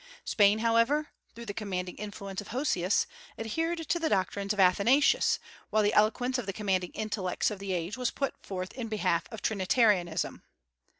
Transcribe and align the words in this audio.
Spain, 0.25 0.57
however, 0.57 1.09
through 1.35 1.45
the 1.45 1.53
commanding 1.53 1.95
influence 1.97 2.41
of 2.41 2.47
Hosius, 2.47 3.05
adhered 3.37 3.87
to 3.87 3.99
the 3.99 4.09
doctrines 4.09 4.51
of 4.51 4.59
Athanasius, 4.59 5.37
while 5.69 5.83
the 5.83 5.93
eloquence 5.93 6.39
of 6.39 6.47
the 6.47 6.53
commanding 6.53 6.89
intellects 6.93 7.51
of 7.51 7.59
the 7.59 7.71
age 7.73 7.97
was 7.97 8.09
put 8.09 8.33
forth 8.43 8.73
in 8.73 8.87
behalf 8.87 9.25
of 9.29 9.43
Trinitarianism. 9.43 10.41